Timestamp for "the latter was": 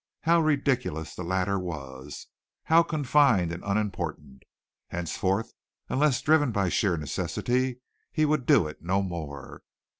1.13-2.25